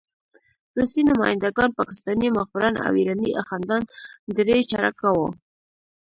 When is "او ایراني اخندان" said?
2.85-3.81